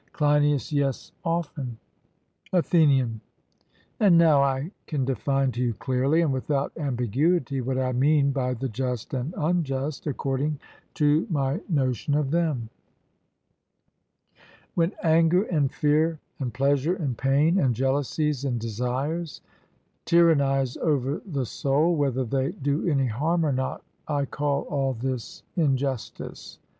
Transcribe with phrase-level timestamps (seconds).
[0.13, 1.77] CLEINIAS: Yes, often.
[2.53, 3.21] ATHENIAN:
[3.99, 8.55] And now I can define to you clearly, and without ambiguity, what I mean by
[8.55, 10.57] the just and unjust, according
[10.95, 12.71] to my notion of them:
[14.73, 19.41] When anger and fear, and pleasure and pain, and jealousies and desires,
[20.05, 25.43] tyrannize over the soul, whether they do any harm or not I call all this
[25.55, 26.57] injustice.